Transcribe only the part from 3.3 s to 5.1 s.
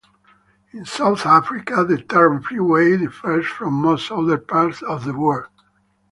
from most other parts of